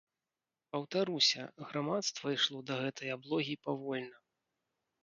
[0.75, 1.41] Паўтаруся,
[1.73, 4.17] грамадства ішло да гэтай аблогі павольна.